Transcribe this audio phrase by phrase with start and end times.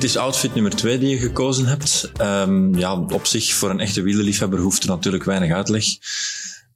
[0.00, 2.12] Dit is outfit nummer twee die je gekozen hebt.
[2.20, 5.84] Um, ja, op zich, voor een echte wielerliefhebber hoeft er natuurlijk weinig uitleg.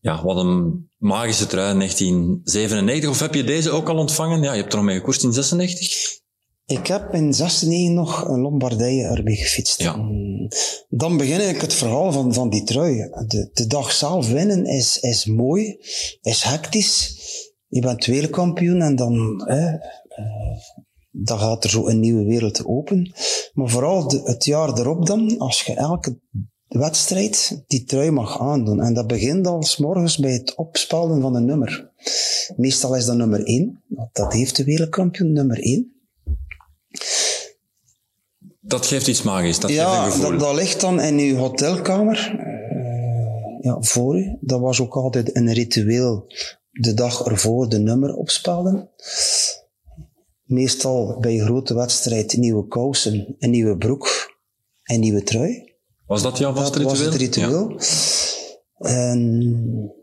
[0.01, 3.11] Ja, wat een magische trui 1997.
[3.11, 4.43] Of heb je deze ook al ontvangen?
[4.43, 6.21] Ja, je hebt er nog mee gekoerst in 96.
[6.67, 9.83] Ik heb in 96 nog een Lombardije erbij gefietst.
[9.83, 9.97] Ja.
[9.97, 10.49] Mm,
[10.89, 12.97] dan begin ik het verhaal van, van die trui.
[13.27, 15.79] De, de dag zelf winnen is, is mooi,
[16.23, 17.17] is hectisch.
[17.69, 19.79] Je bent wereldkampioen en dan, hè, uh,
[21.17, 23.13] dan gaat er zo een nieuwe wereld open.
[23.53, 26.19] Maar vooral de, het jaar erop dan, als je elke
[26.69, 28.81] wedstrijd die trui mag aandoen.
[28.81, 31.91] En dat begint al s morgens bij het opspelden van een nummer.
[32.57, 33.83] Meestal is dat nummer 1.
[34.13, 35.93] Dat heeft de wereldkampioen nummer 1.
[38.61, 40.31] Dat geeft iets magisch, dat ja, geeft een gevoel.
[40.31, 44.37] Dat, dat ligt dan in uw hotelkamer uh, ja, voor u.
[44.41, 46.27] Dat was ook altijd een ritueel.
[46.71, 48.91] De dag ervoor de nummer opspelden.
[50.45, 54.33] Meestal bij een grote wedstrijd nieuwe kousen, een nieuwe broek
[54.83, 55.73] en nieuwe trui.
[56.07, 56.89] Was dat jouw vast ritueel?
[56.89, 57.71] Dat was het ritueel.
[57.71, 58.89] Ja.
[58.89, 59.95] En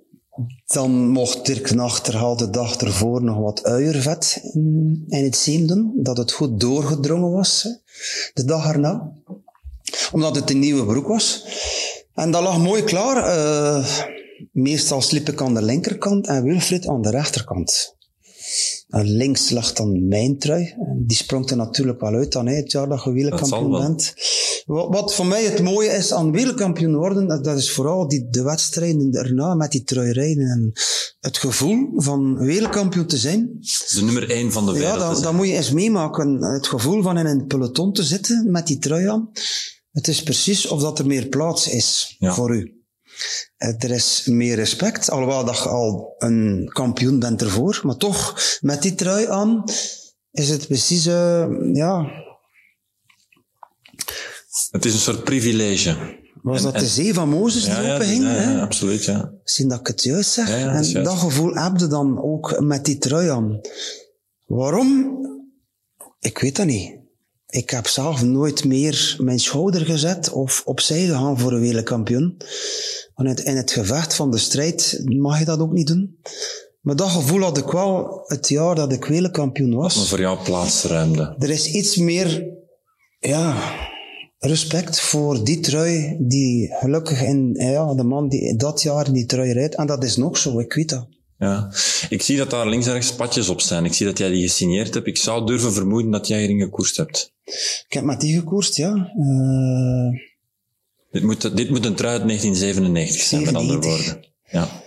[0.65, 5.93] dan mocht Dirk Nachterhaal de dag ervoor nog wat uiervet in, in het zeem doen,
[5.95, 7.67] dat het goed doorgedrongen was,
[8.33, 9.13] de dag erna.
[10.11, 11.45] Omdat het een nieuwe broek was.
[12.13, 13.37] En dat lag mooi klaar.
[13.37, 13.87] Uh,
[14.51, 17.95] meestal sliep ik aan de linkerkant en Wilfried aan de rechterkant.
[18.91, 20.75] En links lag dan mijn trui.
[20.97, 24.13] Die sprong er natuurlijk wel uit dan, hè, het jaar dat je wereldkampioen bent.
[24.65, 28.29] Wat, wat, voor mij het mooie is aan wereldkampioen worden, dat, dat is vooral die,
[28.29, 30.45] de wedstrijden erna met die trui rijden.
[30.45, 30.71] En
[31.19, 33.57] het gevoel van wereldkampioen te zijn.
[33.93, 34.99] De nummer één van de wereld.
[34.99, 36.43] Ja, dat, dat moet je eens meemaken.
[36.43, 39.29] Het gevoel van in een peloton te zitten met die trui aan.
[39.91, 42.33] Het is precies of dat er meer plaats is ja.
[42.33, 42.80] voor u.
[43.57, 47.79] Er is meer respect, alhoewel dat je al een kampioen bent ervoor.
[47.83, 49.63] Maar toch, met die trui aan,
[50.31, 52.05] is het precies, uh, ja...
[54.71, 56.19] Het is een soort privilege.
[56.41, 58.23] Was en, dat de zee van Mozes die ja, openging?
[58.23, 59.33] Ja, ja, ja, absoluut, ja.
[59.43, 60.49] Zien dat ik het juist zeg?
[60.49, 63.59] en dat, dat gevoel heb je dan ook met die trui aan.
[64.45, 65.19] Waarom?
[66.19, 67.00] Ik weet dat niet.
[67.51, 72.37] Ik heb zelf nooit meer mijn schouder gezet of opzij gegaan voor een wereldkampioen.
[73.15, 76.19] Want in het gevecht van de strijd mag je dat ook niet doen.
[76.81, 79.95] Maar dat gevoel had ik wel het jaar dat ik wereldkampioen was.
[79.95, 81.35] Maar voor jou plaatsruimde.
[81.39, 82.47] Er is iets meer,
[83.19, 83.57] ja,
[84.39, 89.25] respect voor die trui die gelukkig in, ja, de man die dat jaar in die
[89.25, 89.75] trui rijdt.
[89.75, 91.07] En dat is nog zo, ik weet dat.
[91.37, 91.71] Ja,
[92.09, 93.85] ik zie dat daar links en rechts patjes op zijn.
[93.85, 95.07] Ik zie dat jij die gesigneerd hebt.
[95.07, 97.30] Ik zou durven vermoeden dat jij hierin gekoerst hebt.
[97.43, 99.11] Ik heb met die gekoerst, ja.
[99.17, 100.19] Uh...
[101.11, 103.45] Dit, moet, dit moet een trui uit 1997 zijn, 97.
[103.45, 104.29] met andere woorden.
[104.51, 104.81] Ja.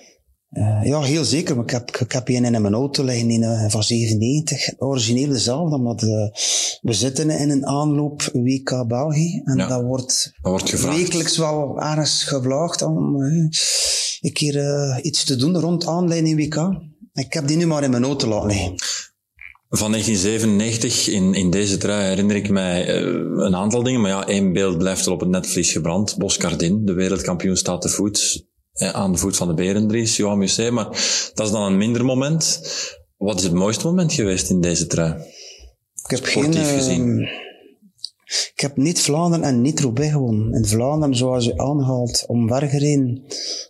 [0.51, 1.55] Uh, ja, heel zeker.
[1.55, 4.73] Maar ik heb, ik heb een in mijn auto liggen in, uh, van 97.
[4.79, 6.39] Origineel dezelfde, de,
[6.81, 9.41] we zitten in een aanloop WK België.
[9.45, 13.49] En ja, dat wordt, dat wordt wekelijks wel ergens gevraagd om uh,
[14.21, 16.83] een keer iets te doen rond aanleiding WK.
[17.13, 18.75] Ik heb die nu maar in mijn auto laten liggen.
[19.77, 24.01] Van 1997 in, in deze trui herinner ik mij uh, een aantal dingen.
[24.01, 26.17] Maar ja, één beeld blijft wel op het netvlies gebrand.
[26.19, 28.47] Boskardin, de wereldkampioen, staat te voet.
[28.73, 30.71] Eh, aan de voet van de Berendries, Johan Museet.
[30.71, 30.85] Maar
[31.35, 32.61] dat is dan een minder moment.
[33.17, 35.13] Wat is het mooiste moment geweest in deze trui?
[36.05, 37.19] Ik heb Sportief geen, gezien.
[37.19, 37.29] Uh,
[38.55, 40.53] ik heb niet Vlaanderen en niet Roubaix gewonnen.
[40.53, 43.23] In Vlaanderen, zoals je aanhaalt, omvergereden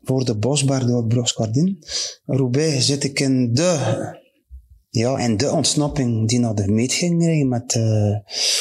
[0.02, 1.78] voor de Bosberg door Boskardin.
[2.24, 4.22] Roubaix zit ik in de
[4.94, 8.16] ja, en de ontsnapping die naar de meet ging met uh,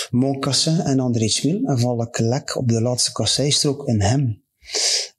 [0.09, 1.63] Moncassin en André Schmil.
[1.63, 4.43] En val ik lek op de laatste kasseistrook in hem.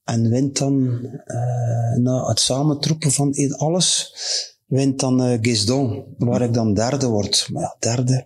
[0.05, 0.75] En wint dan,
[1.27, 4.15] uh, na het samentroepen van alles,
[4.67, 7.49] wint dan uh, Gisdon, waar ik dan derde word.
[7.53, 8.25] Maar ja, derde,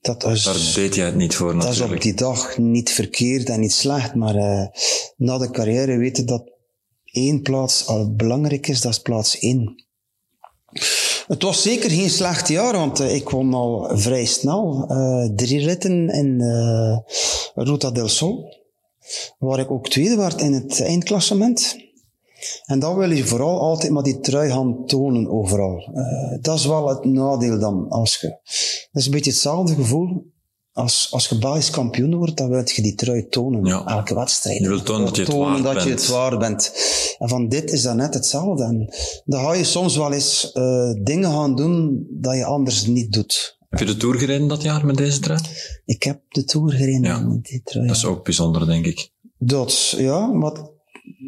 [0.00, 0.44] dat is...
[0.44, 1.78] Daar deed jij het niet voor natuurlijk.
[1.78, 4.66] Dat is op die dag niet verkeerd en niet slecht, maar uh,
[5.16, 6.50] na de carrière weten dat
[7.04, 9.86] één plaats al belangrijk is, dat is plaats één.
[11.28, 15.64] Het was zeker geen slecht jaar, want uh, ik won al vrij snel uh, drie
[15.64, 16.98] ritten in uh,
[17.54, 18.56] Ruta del Sol,
[19.38, 21.76] waar ik ook tweede werd in het eindklassement.
[22.64, 25.92] En dan wil je vooral altijd maar die trui tonen overal.
[26.40, 27.88] dat is wel het nadeel dan.
[27.88, 30.32] Als je, dat is een beetje hetzelfde gevoel
[30.78, 33.64] als, als je Belgisch kampioen wordt, dan wil je die trui tonen.
[33.64, 33.86] Ja.
[33.86, 34.58] Elke wedstrijd.
[34.58, 35.84] Je wilt tonen dat je het tonen waard dat bent.
[35.84, 36.72] je het waard bent.
[37.18, 38.64] En van dit is dat net hetzelfde.
[38.64, 38.94] En
[39.24, 43.58] dan ga je soms wel eens uh, dingen gaan doen dat je anders niet doet.
[43.68, 45.40] Heb je de Tour gereden dat jaar met deze trui?
[45.84, 47.20] Ik heb de Tour gereden ja.
[47.20, 47.86] met die trui.
[47.86, 49.10] Dat is ook bijzonder, denk ik.
[49.38, 50.52] Dat, ja, maar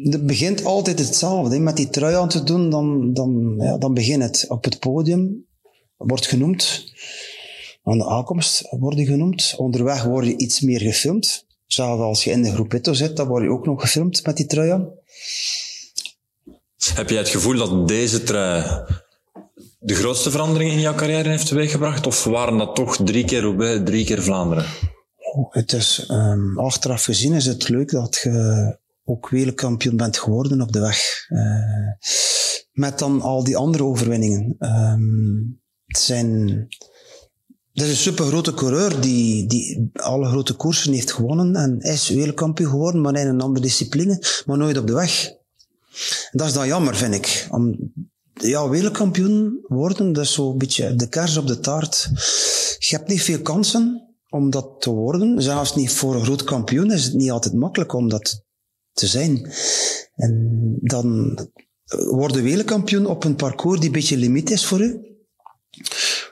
[0.03, 1.59] het begint altijd hetzelfde.
[1.59, 5.45] Met die trui aan te doen, dan, dan, ja, dan begint het op het podium.
[5.97, 6.93] Wordt genoemd
[7.83, 9.53] Aan de aankomst worden genoemd.
[9.57, 11.45] Onderweg word je iets meer gefilmd.
[11.67, 14.45] Zelfs als je in de groepetto zit, dan word je ook nog gefilmd met die
[14.45, 14.89] trui aan.
[16.93, 18.83] Heb jij het gevoel dat deze trui
[19.79, 22.07] de grootste verandering in jouw carrière heeft teweeggebracht?
[22.07, 24.65] Of waren dat toch drie keer Roubaix, drie keer Vlaanderen?
[25.49, 30.71] Het is, um, achteraf gezien is het leuk dat je ook wereldkampioen bent geworden op
[30.71, 31.25] de weg.
[31.29, 32.09] Uh,
[32.71, 34.55] met dan al die andere overwinningen.
[34.59, 36.67] Um, het zijn...
[37.73, 42.69] Het is een supergrote coureur die, die alle grote koersen heeft gewonnen en is wereldkampioen
[42.69, 45.27] geworden, maar in een andere discipline, maar nooit op de weg.
[46.31, 47.47] En dat is dan jammer, vind ik.
[47.51, 47.93] Om,
[48.33, 52.09] ja, wereldkampioen worden, dat is zo'n beetje de kers op de taart.
[52.79, 55.41] Je hebt niet veel kansen om dat te worden.
[55.41, 58.43] Zelfs niet voor een groot kampioen is het niet altijd makkelijk om dat
[58.93, 59.51] te zijn.
[60.15, 61.37] En dan
[62.09, 65.05] worden wereldkampioen op een parcours die een beetje limiet is voor u.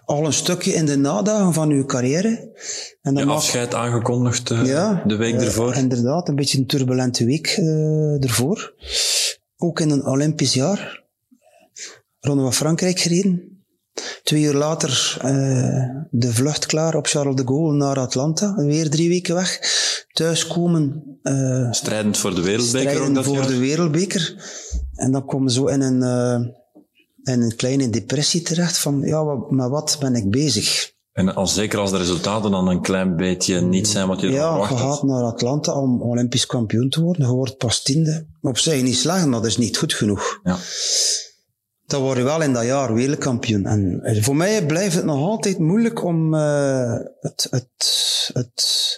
[0.09, 2.51] Al een stukje in de nadagen van uw carrière.
[3.01, 5.75] En dan Je afscheid aangekondigd uh, ja, de week uh, ervoor.
[5.75, 8.73] inderdaad, een beetje een turbulente week uh, ervoor.
[9.57, 11.03] Ook in een Olympisch jaar.
[12.19, 13.63] Ronde van Frankrijk gereden.
[14.23, 15.17] Twee uur later
[16.11, 18.55] de vlucht klaar op Charles de Gaulle naar Atlanta.
[18.55, 19.59] Weer drie weken weg.
[20.11, 21.03] Thuiskomen.
[21.71, 23.47] Strijdend voor de wereldbeker strijdend ook dat voor jaar.
[23.47, 24.43] de wereldbeker.
[24.93, 26.01] En dan komen we zo in een,
[27.31, 30.91] in een kleine depressie terecht van, ja, wat, met wat ben ik bezig?
[31.11, 34.49] En als, zeker als de resultaten dan een klein beetje niet zijn wat je Ja,
[34.49, 34.93] verwacht je had.
[34.93, 37.27] gaat naar Atlanta om Olympisch kampioen te worden.
[37.27, 38.27] Je wordt pas tiende.
[38.41, 40.39] Op zich niet maar dat is niet goed genoeg.
[40.43, 40.57] Ja.
[41.85, 43.65] Dan word je wel in dat jaar wereldkampioen.
[43.65, 48.97] En voor mij blijft het nog altijd moeilijk om uh, het, het, het,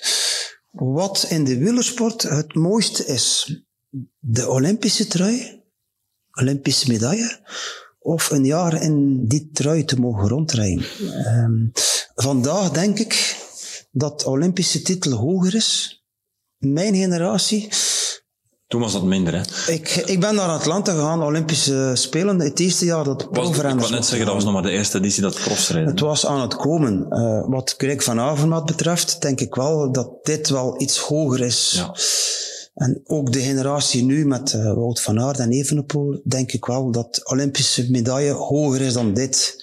[0.71, 3.55] wat in de wielersport het mooiste is.
[4.19, 5.63] De Olympische trui,
[6.31, 7.39] Olympische medaille,
[8.03, 10.85] of een jaar in die trui te mogen rondrijden.
[11.27, 11.71] Um,
[12.15, 13.35] vandaag denk ik
[13.91, 15.99] dat de Olympische titel hoger is.
[16.57, 17.69] Mijn generatie,
[18.67, 19.71] Toen was dat minder, hè?
[19.71, 23.89] ik, ik ben naar Atlanta gegaan, Olympische Spelen, het eerste jaar dat Was, ik profrenners
[23.89, 25.89] net zeggen, dat was nog maar de eerste editie dat profs reden.
[25.89, 27.05] Het was aan het komen.
[27.09, 31.71] Uh, wat Greg van Avermaat betreft, denk ik wel dat dit wel iets hoger is.
[31.75, 31.95] Ja.
[32.73, 36.91] En ook de generatie nu met uh, Wout van Aert en Evenepoel, denk ik wel
[36.91, 39.55] dat de Olympische medaille hoger is dan dit.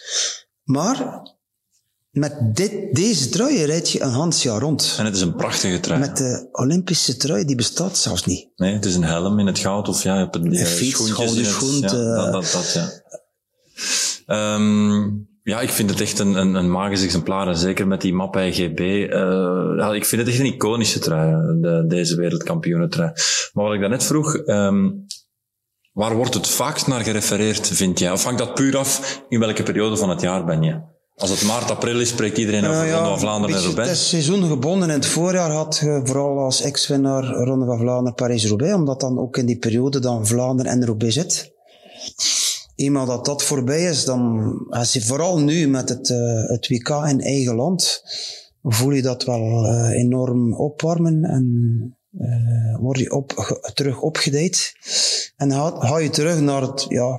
[0.62, 1.22] Maar
[2.10, 4.94] met dit, deze trui rijd je een Hansjaar rond.
[4.98, 6.00] En het is een prachtige trui.
[6.00, 8.48] Met de Olympische trui, die bestaat zelfs niet.
[8.56, 10.94] Nee, het is een helm in het goud of ja, je hebt een, Een fiets,
[10.94, 14.54] schoentjes in het, schoen, ja, uh, dat, dat, dat, ja.
[14.54, 17.48] Um, ja, ik vind het echt een, een, een magisch exemplaar.
[17.48, 18.80] En zeker met die map IGB.
[18.80, 19.08] Uh,
[19.76, 23.12] ja, ik vind het echt een iconische trui, de, deze wereldkampioenentrui.
[23.52, 25.06] Maar wat ik daarnet vroeg, um,
[25.92, 28.12] waar wordt het vaakst naar gerefereerd, vind jij?
[28.12, 30.80] Of hangt dat puur af in welke periode van het jaar ben je?
[31.14, 33.88] Als het maart, april is, spreekt iedereen over Uh, Ronde van Vlaanderen en Roubaix.
[33.88, 34.88] Het is seizoengebonden.
[34.88, 39.36] In het voorjaar had je vooral als ex-winnaar Ronde van Vlaanderen Parijs-Roubaix, omdat dan ook
[39.36, 41.52] in die periode dan Vlaanderen en Roubaix zit.
[42.78, 46.88] Eenmaal dat dat voorbij is, dan, als je vooral nu met het, eh, het WK
[46.88, 48.02] in eigen land,
[48.62, 51.46] voel je dat wel eh, enorm opwarmen en
[52.18, 53.32] eh, word je op,
[53.74, 54.72] terug opgedijd.
[55.36, 57.18] En ga, ga je terug naar het, ja,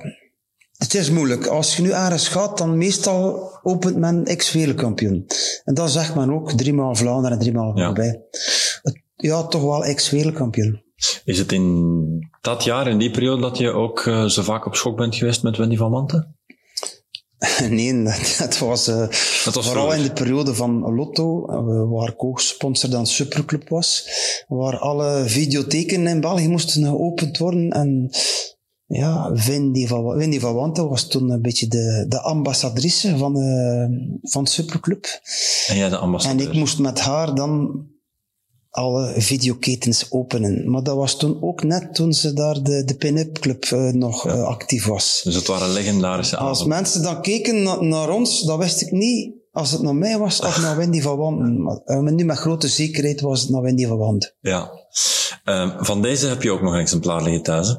[0.76, 1.46] het is moeilijk.
[1.46, 5.26] Als je nu ergens gaat, dan meestal opent men ex-wereldkampioen.
[5.64, 7.84] En dan zegt men ook driemaal Vlaanderen en driemaal Ja.
[7.84, 8.22] voorbij.
[8.82, 10.82] Het- Ja, toch wel ex-wereldkampioen.
[11.24, 14.74] Is het in dat jaar, in die periode, dat je ook uh, zo vaak op
[14.74, 16.34] schok bent geweest met Wendy van Manten?
[17.68, 19.08] nee, dat, dat was, uh,
[19.44, 23.68] Dat was vooral in de periode van Lotto, uh, waar ik ook sponsor dan Superclub
[23.68, 24.08] was,
[24.48, 27.70] waar alle videotheken in België moesten geopend worden.
[27.70, 28.10] En
[28.86, 33.86] ja, Wendy van, Wendy van Wanten was toen een beetje de, de ambassadrice van, uh,
[34.22, 35.20] van Superclub.
[35.66, 37.84] En jij de En ik moest met haar dan
[38.70, 40.70] alle videoketens openen.
[40.70, 44.26] Maar dat was toen ook net toen ze daar de, de pin-up club uh, nog
[44.26, 45.20] uh, actief was.
[45.24, 46.76] Dus het waren legendarische Als avonden.
[46.76, 50.40] mensen dan keken na, naar ons, dan wist ik niet als het naar mij was
[50.40, 51.62] of naar Wendy van Wanten.
[51.62, 54.32] Maar uh, nu met grote zekerheid was het naar Wendy van Wanten.
[54.40, 54.70] Ja.
[55.44, 57.74] Uh, van deze heb je ook nog een exemplaar liggen thuis, hè?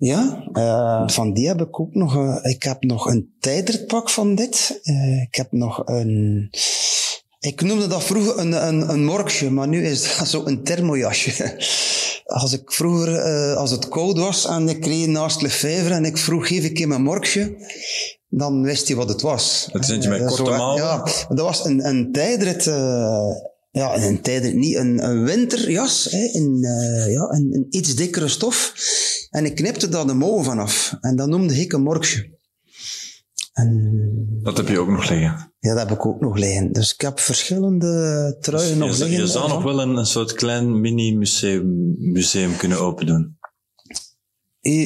[0.00, 2.16] Ja, uh, van die heb ik ook nog.
[2.16, 4.80] Uh, ik heb nog een tijdritpak van dit.
[4.84, 6.48] Uh, ik heb nog een.
[7.40, 11.54] Ik noemde dat vroeger een, een, een morkje, maar nu is dat zo een thermojasje.
[12.24, 16.18] Als ik vroeger, uh, als het koud was en ik reed naast Lefevre en ik
[16.18, 17.56] vroeg, geef ik je mijn morkje,
[18.28, 19.68] dan wist hij wat het was.
[19.72, 20.82] Het is eentje met korte mouwen?
[20.82, 22.74] Ja, dat was een, een tijdrit, uh,
[23.70, 28.28] ja, een tijdrit, niet een, een winterjas, hè, in, uh, ja, een, een iets dikkere
[28.28, 28.72] stof.
[29.30, 30.96] En ik knipte daar de mouwen vanaf.
[31.00, 32.38] En dat noemde ik een morkje.
[33.60, 35.52] En, Dat heb je ook nog liggen.
[35.58, 36.72] ja, dat heb ik ook nog liggen.
[36.72, 39.20] Dus ik heb verschillende truien nog je, liggen.
[39.20, 43.38] je zou nog wel een, een soort klein mini-museum museum kunnen open doen.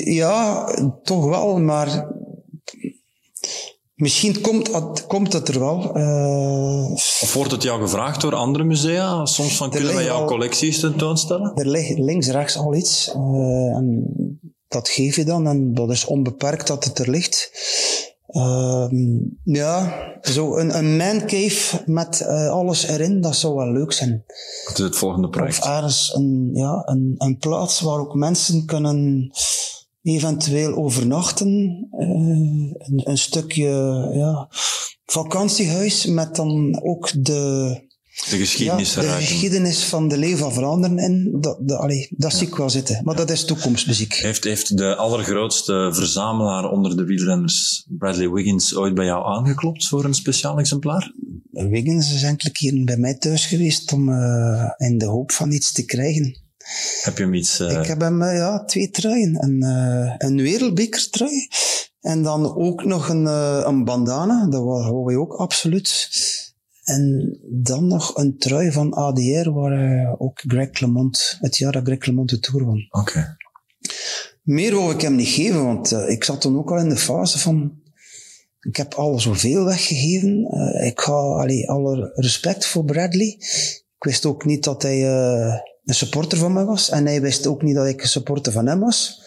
[0.04, 0.64] Ja,
[1.02, 2.08] toch wel, maar
[3.94, 5.94] misschien komt, het- komt er wel.
[5.94, 9.24] Eh, Of wordt het jou gevraagd door andere musea?
[9.26, 11.52] Soms van, kunnen wij jouw al- collecties tentoonstellen?
[11.54, 13.08] er ligt links, rechts al iets.
[13.14, 14.06] eh, en
[14.68, 17.50] dat geef je dan en dat is onbeperkt dat het er ligt.
[18.34, 24.24] Ehm, ja, zo een, een mancave met eh, alles erin, dat zou wel leuk zijn.
[24.64, 25.64] Wat is het volgende Of project?
[25.64, 29.30] ergens een, ja, een, een plaats waar ook mensen kunnen
[30.02, 31.86] eventueel overnachten.
[31.90, 33.68] eh, een, een stukje
[34.12, 34.48] ja,
[35.04, 37.80] vakantiehuis met dan ook de,
[38.14, 39.24] De ja, geschiedenis de eruit.
[39.24, 41.36] geschiedenis van de leven van Vlaanderen in.
[41.40, 43.00] Dat, dat, allee, dat zie ik wel zitten.
[43.04, 44.14] Maar dat is toekomstmuziek.
[44.14, 50.04] Heeft, heeft de allergrootste verzamelaar onder de wielrenners, Bradley Wiggins, ooit bij jou aangeklopt voor
[50.04, 51.12] een speciaal exemplaar?
[51.50, 55.72] Wiggins is enkele keren bij mij thuis geweest om eh, in de hoop van iets
[55.72, 56.38] te krijgen.
[57.02, 57.60] Heb je hem iets...
[57.60, 59.42] eh, Ik heb hem eh, ja, twee truien.
[59.44, 59.62] Een,
[60.18, 61.48] een wereldbekertrui.
[62.00, 63.26] En dan ook nog een,
[63.68, 64.46] een bandana.
[64.48, 66.08] Dat wou wou hij ook absoluut.
[66.84, 71.84] En dan nog een trui van ADR, waar eh, ook Greg Clement, het jaar dat
[71.84, 72.86] Greg Clement de Tour won.
[72.90, 73.36] Oké.
[74.42, 76.96] Meer wou ik hem niet geven, want eh, ik zat toen ook al in de
[76.96, 77.82] fase van...
[78.60, 80.44] Ik heb al zoveel weggegeven.
[80.44, 83.36] Eh, ik ga, allee, alle respect voor Bradley.
[83.96, 85.02] Ik wist ook niet dat hij
[85.84, 86.90] een supporter van mij was.
[86.90, 89.23] En hij wist ook niet dat ik een supporter van hem was.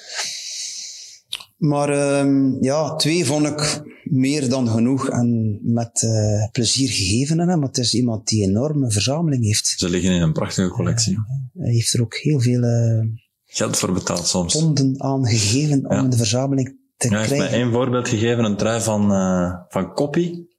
[1.57, 7.47] Maar ehm, ja, twee vond ik meer dan genoeg en met eh, plezier gegeven aan
[7.49, 7.59] hem.
[7.59, 9.73] Want het is iemand die een enorme verzameling heeft.
[9.77, 11.17] Ze liggen in een prachtige collectie.
[11.53, 12.99] Hij heeft er ook heel veel eh,
[13.45, 14.53] Geld voor betaald soms.
[14.53, 16.01] ponden aan gegeven Ja.
[16.01, 17.59] om de verzameling te Hij heeft mij krijgen.
[17.63, 20.55] één voorbeeld gegeven, een trui van, eh van Koppie,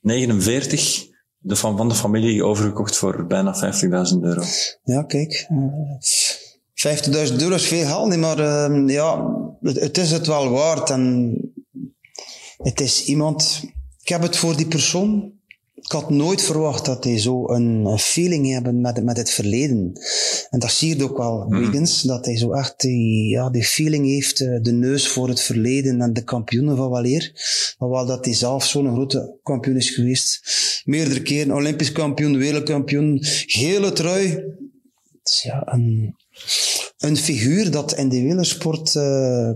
[0.00, 1.06] 49,
[1.38, 3.72] de van, van de familie overgekocht voor bijna
[4.12, 4.42] 50.000 euro.
[4.84, 5.46] Ja, kijk.
[6.84, 10.50] Eh 50.000 euro is veel geld, niet, maar eh, ja, het, het is het wel
[10.50, 10.90] waard.
[10.90, 11.34] En
[12.56, 13.62] het is iemand...
[14.02, 15.32] Ik heb het voor die persoon...
[15.74, 19.92] Ik had nooit verwacht dat hij zo een, feeling hebben met, met het verleden.
[20.50, 24.06] En dat zie je ook wel, Wiggins, dat hij zo echt die, ja, die feeling
[24.06, 27.32] heeft, eh, de neus voor het verleden en de kampioenen van waleer.
[27.78, 30.40] Maar wel dat hij zelf zo'n grote kampioen is geweest.
[30.84, 34.28] Meerdere keren Olympisch kampioen, wereldkampioen, gele trui.
[34.28, 36.16] Het is ja, een,
[36.98, 39.50] een figuur dat in de wielersport eh,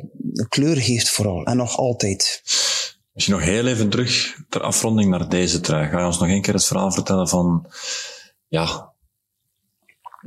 [0.49, 1.45] kleur geeft vooral.
[1.45, 2.43] En nog altijd.
[3.13, 6.43] Je nog heel even terug ter afronding naar deze trui, ga je ons nog één
[6.43, 7.67] keer het verhaal vertellen van,
[8.49, 8.95] ja,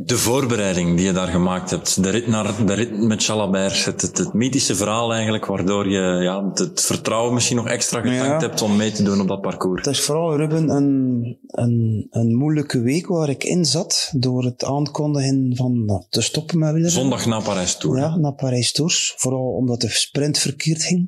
[0.06, 2.03] de voorbereiding die je daar gemaakt hebt.
[2.03, 6.00] De rit, naar, de rit met Chalabert, het, het, het mythische verhaal eigenlijk, waardoor je
[6.24, 8.39] ja, het, vertrouwen misschien nog extra getankt Ja.
[8.39, 9.86] hebt om mee te doen op dat parcours.
[9.86, 14.63] Het is vooral, Ruben, een, een, een moeilijke week waar ik in zat door het
[14.63, 17.01] aankondigen van nou, te stoppen met wielrennen.
[17.01, 17.98] Zondag na Parijs Tour.
[17.98, 19.13] Ja, naar Parijs Tours.
[19.18, 21.08] Vooral omdat de sprint verkeerd ging.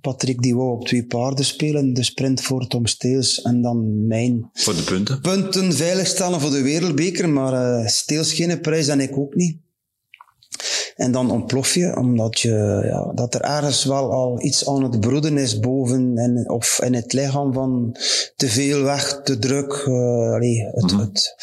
[0.00, 1.94] Patrick die wou op twee paarden spelen.
[1.94, 5.20] De sprint voor Tom Steels en dan mijn Voor de punten.
[5.20, 7.28] punten veiligstellen voor de wereldbeker.
[7.28, 9.56] Maar eh Steels geen prijs en ik ook niet.
[10.96, 15.00] En dan ontplof je, omdat je, ja, dat er ergens wel al iets aan het
[15.00, 17.96] broeden is boven en, of in het lichaam van
[18.36, 19.72] te veel weg, te druk.
[20.34, 21.00] allee, het, Mhm.
[21.00, 21.34] het.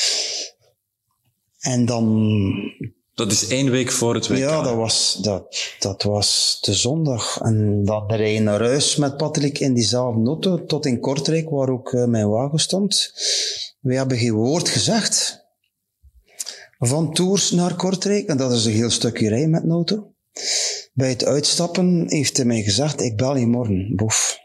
[1.60, 2.33] En dan
[3.15, 4.38] Dat is één week voor het WK.
[4.38, 7.39] ja, dat was, dat, dat was de zondag.
[7.41, 11.69] En dan reed je naar huis met Patrick in diezelfde auto tot in Kortrijk, waar
[11.69, 13.13] ook eh, mijn wagen stond.
[13.79, 15.42] We hebben geen woord gezegd.
[16.88, 20.13] Van Tours naar Kortrijk, en dat is een heel stukje rijden met auto.
[20.94, 23.96] Bij het uitstappen heeft hij mij gezegd, ik bel je morgen.
[23.96, 24.38] Boef.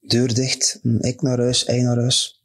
[0.00, 2.44] Deur dicht, ik naar huis, hij naar huis.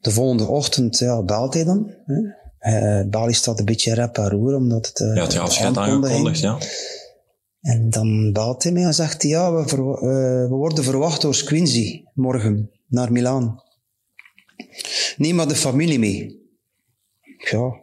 [0.00, 1.94] De volgende ochtend ja, belt hij dan.
[2.04, 2.38] Hè.
[2.58, 5.00] Eh, Bali staat een beetje rep en roer, omdat het...
[5.00, 6.58] eh, Ja, het afscheid aangekondigd, ja.
[7.60, 11.34] En dan belt hij mij en zegt hij, ja, we, eh, we worden verwacht door
[11.34, 13.62] Squincy morgen naar Milaan.
[15.16, 16.38] Neem maar de familie mee.
[17.50, 17.82] Ja,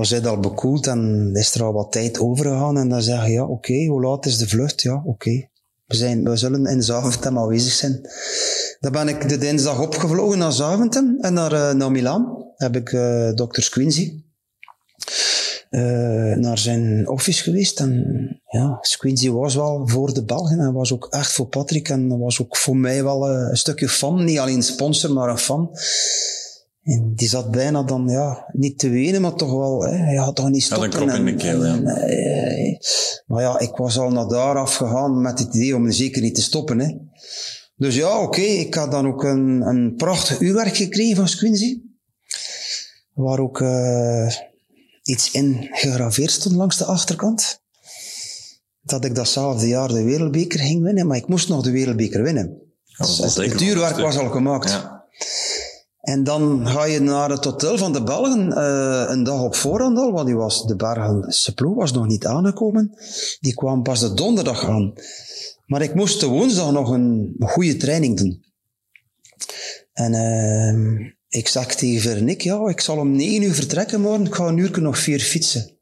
[0.00, 3.32] dan zijn al bekoeld en is er al wat tijd overgegaan en dan zeg je,
[3.32, 4.82] ja, oké, hoe laat is de vlucht?
[4.82, 5.48] Ja, oké.
[5.86, 8.00] We, zijn, we zullen in Zaventem aanwezig zijn.
[8.80, 12.44] Dan ben ik de dinsdag opgevlogen naar Zaventem en naar, eh, naar Milaan.
[12.56, 14.22] Heb ik eh dokter Squincy
[15.70, 17.80] eh, naar zijn office geweest.
[17.80, 22.18] En ja, Squincy was wel voor de Belgen en was ook echt voor Patrick en
[22.18, 24.24] was ook voor mij wel een stukje fan.
[24.24, 25.70] Niet alleen sponsor, maar een fan.
[26.82, 30.36] En die zat bijna dan, ja, niet te wenen, maar toch wel, hè, hij had
[30.36, 31.08] toch niet Had een stoppen.
[31.08, 31.72] krop in de keel, ja.
[31.74, 32.78] en, eh,
[33.26, 36.42] maar ja, ik was al naar daar afgegaan met het idee om zeker niet te
[36.42, 36.78] stoppen.
[36.78, 36.96] Hè.
[37.76, 41.80] Dus ja, oké, ik had dan ook een, een prachtig uurwerk gekregen van Squincy.
[43.14, 44.30] Waar ook uh,
[45.02, 47.62] iets in gegraveerd stond langs de achterkant.
[48.80, 52.62] Dat ik datzelfde jaar de wereldbeker ging winnen, maar ik moest nog de wereldbeker winnen.
[52.98, 54.70] Dus het, het uurwerk was al gemaakt.
[54.70, 54.99] Ja.
[56.00, 59.98] En dan ga je naar het hotel van de Belgen, uh, een dag op voorhand
[59.98, 62.94] al, want die was, de Bergense ploeg was nog niet aangekomen.
[63.40, 64.92] Die kwam pas de donderdag aan.
[65.66, 68.44] Maar ik moest de woensdag nog een, goede training doen.
[69.92, 74.34] En uh, ik zeg tegen Vernick, ja, ik zal om negen uur vertrekken morgen, ik
[74.34, 75.78] ga een uur nog vier fietsen.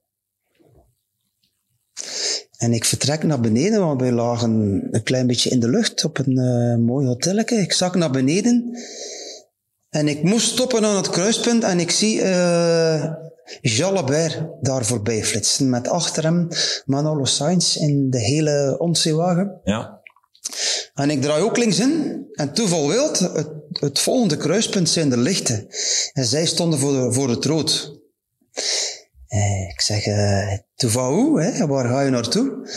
[2.56, 6.18] En ik vertrek naar beneden, want wij lagen een klein beetje in de lucht op
[6.18, 7.56] een uh, mooi hotelletje.
[7.56, 8.78] Ik zak naar beneden
[9.90, 13.04] en ik moest stoppen aan het kruispunt en ik zie uh,
[13.60, 15.70] Jalabert daar voorbij flitsen.
[15.70, 16.48] Met achter hem
[16.84, 19.60] Manolo Sainz in de hele ontzeewagen.
[19.64, 20.00] Ja.
[20.94, 22.26] En ik draai ook links in.
[22.32, 25.66] En toeval wild, het, het volgende kruispunt zijn de lichten.
[26.12, 27.98] En zij stonden voor, de, voor het rood.
[29.26, 31.66] Eh, ik zeg, uh, toeval hoe, hè?
[31.66, 32.68] waar ga je naartoe?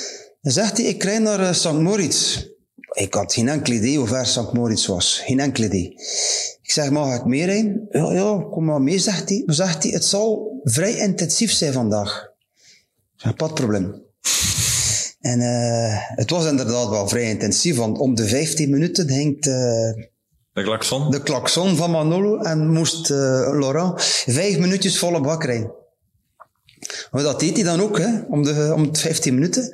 [0.42, 1.72] Dan zegt hij, ik rij naar uh, St.
[1.72, 2.46] Moritz.
[2.92, 4.54] Ik had geen enkel idee hoe ver St.
[4.54, 5.22] Moritz was.
[5.26, 5.96] Geen enkel idee.
[6.72, 7.88] Ik zeg, mag ik meerijden?
[7.90, 9.44] Ja, ja, kom maar mee, zegt hij.
[9.46, 12.32] Maar zegt hij, het zal vrij intensief zijn vandaag.
[13.16, 14.04] Ik zeg, probleem.
[15.20, 19.54] En uh, het was inderdaad wel vrij intensief, want om de 15 minuten hangt uh,
[20.54, 21.12] de klakson?
[21.12, 23.18] De klakson van Manolo en moest uh,
[23.60, 25.72] Laurent vijf minuutjes volle bak rijden.
[27.12, 29.72] Maar dat deed hij dan ook, hè, om, de, om de 15 minuten.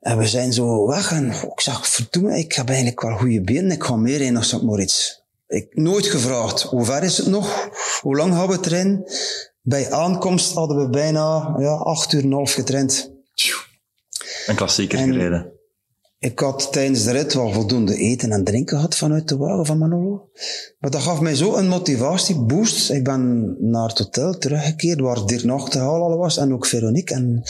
[0.00, 3.70] En we zijn zo weg en ik zag, verdomme, ik heb eigenlijk wel goede benen,
[3.70, 4.62] ik ga meer rijden naar St.
[4.62, 5.24] Moritz.
[5.46, 7.68] Ik nooit gevraagd, hoe ver is het nog?
[8.00, 9.04] Hoe lang gaan we trainen?
[9.62, 13.14] Bij aankomst hadden we bijna ja, acht uur en een half getraind.
[14.46, 15.52] Een klassieker en gereden.
[16.18, 19.78] Ik had tijdens de rit wel voldoende eten en drinken gehad vanuit de wagen van
[19.78, 20.30] Manolo.
[20.78, 22.90] Maar dat gaf mij zo een motivatieboost.
[22.90, 27.14] Ik ben naar het hotel teruggekeerd waar Dirk Nachterhaal al was en ook Veronique.
[27.14, 27.40] En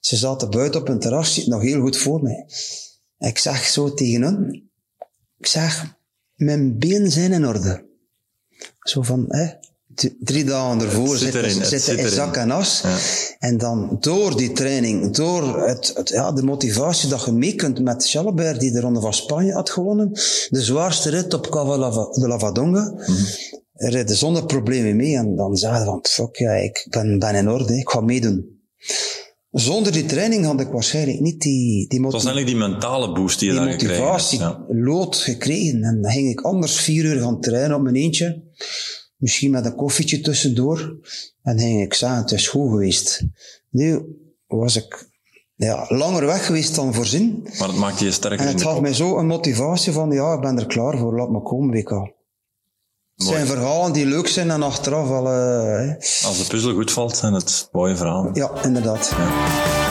[0.00, 2.46] ze zaten buiten op een terras, nog heel goed voor mij.
[3.18, 4.70] Ik zeg zo tegen hen,
[5.38, 5.98] ik zeg,
[6.40, 7.88] mijn benen zijn in orde.
[8.80, 9.46] Zo van, hè,
[10.18, 12.80] drie dagen ervoor zitten, zitten in zak en as.
[12.82, 12.96] Ja.
[13.38, 17.82] En dan door die training, door het, het, ja, de motivatie dat je mee kunt
[17.82, 20.10] met Chalabert, die de Ronde van Spanje had gewonnen,
[20.48, 21.76] de zwaarste rit op Cava
[22.20, 23.26] de Lavadonga, mm -hmm.
[23.72, 25.16] rijden zonder problemen mee.
[25.16, 28.58] En dan zeiden van, fuck ja, ik ben, ben in orde, ik ga meedoen.
[29.50, 32.28] Zonder die training had ik waarschijnlijk niet die, die motivatie.
[32.28, 34.84] Het was die mentale boost die je die daar motivatie, gekregen ja.
[34.84, 35.82] lood gekregen.
[35.82, 38.42] En dan ging ik anders vier uur gaan trainen op mijn eentje.
[39.16, 40.98] Misschien met een koffietje tussendoor.
[41.42, 43.26] En ging ik zeggen, het is goed geweest.
[43.70, 45.08] Nu was ik
[45.54, 47.46] ja, langer weg geweest dan voorzien.
[47.58, 50.40] Maar het maakte je sterker En het gaf mij zo een motivatie van, ja, ik
[50.40, 52.18] ben er klaar voor, laat me komen, WK.
[53.20, 55.24] Het zijn verhalen die leuk zijn en achteraf wel...
[55.24, 55.92] Uh,
[56.24, 58.34] Als de puzzel goed valt, zijn het mooie verhalen.
[58.34, 59.12] Ja, inderdaad.
[59.16, 59.89] Ja.